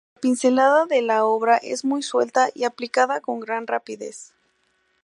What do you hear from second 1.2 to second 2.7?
obra es muy suelta y